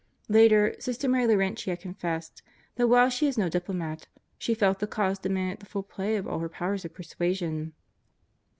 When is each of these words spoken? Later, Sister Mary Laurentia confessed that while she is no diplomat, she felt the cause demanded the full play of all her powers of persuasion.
Later, 0.29 0.73
Sister 0.79 1.07
Mary 1.07 1.27
Laurentia 1.27 1.77
confessed 1.77 2.41
that 2.73 2.87
while 2.87 3.07
she 3.11 3.27
is 3.27 3.37
no 3.37 3.49
diplomat, 3.49 4.07
she 4.39 4.55
felt 4.55 4.79
the 4.79 4.87
cause 4.87 5.19
demanded 5.19 5.59
the 5.59 5.67
full 5.67 5.83
play 5.83 6.15
of 6.15 6.27
all 6.27 6.39
her 6.39 6.49
powers 6.49 6.83
of 6.83 6.91
persuasion. 6.91 7.73